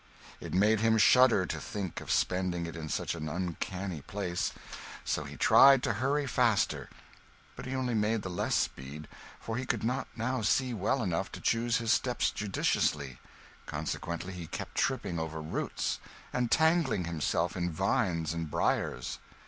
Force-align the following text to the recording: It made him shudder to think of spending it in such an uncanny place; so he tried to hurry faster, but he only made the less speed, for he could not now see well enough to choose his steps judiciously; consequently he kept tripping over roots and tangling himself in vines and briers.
It 0.39 0.51
made 0.55 0.79
him 0.79 0.97
shudder 0.97 1.45
to 1.45 1.59
think 1.61 2.01
of 2.01 2.09
spending 2.09 2.65
it 2.65 2.75
in 2.75 2.89
such 2.89 3.13
an 3.13 3.29
uncanny 3.29 4.01
place; 4.01 4.51
so 5.05 5.25
he 5.25 5.37
tried 5.37 5.83
to 5.83 5.93
hurry 6.01 6.25
faster, 6.25 6.89
but 7.55 7.67
he 7.67 7.75
only 7.75 7.93
made 7.93 8.23
the 8.23 8.29
less 8.31 8.55
speed, 8.55 9.07
for 9.39 9.57
he 9.57 9.65
could 9.67 9.83
not 9.83 10.07
now 10.15 10.41
see 10.41 10.73
well 10.73 11.03
enough 11.03 11.31
to 11.33 11.39
choose 11.39 11.77
his 11.77 11.93
steps 11.93 12.31
judiciously; 12.31 13.19
consequently 13.67 14.33
he 14.33 14.47
kept 14.47 14.73
tripping 14.73 15.19
over 15.19 15.39
roots 15.39 15.99
and 16.33 16.49
tangling 16.49 17.03
himself 17.05 17.55
in 17.55 17.71
vines 17.71 18.33
and 18.33 18.49
briers. 18.49 19.19